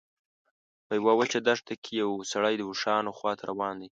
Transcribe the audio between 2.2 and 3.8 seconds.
سړی د اوښانو خواته روان